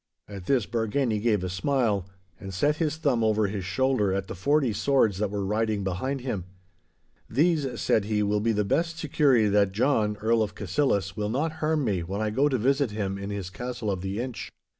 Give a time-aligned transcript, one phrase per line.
[0.27, 2.07] At this Bargany gave a smile,
[2.39, 6.21] and set his thumb over his shoulder at the forty swords that were riding behind
[6.21, 6.45] him.
[7.29, 11.51] 'These,' said he, 'will be the best security that John, Earl of Cassillis, will not
[11.61, 14.49] harm me when I go to visit him in his castle of the Inch.